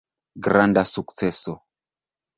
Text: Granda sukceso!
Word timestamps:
Granda 0.47 0.83
sukceso! 0.93 1.57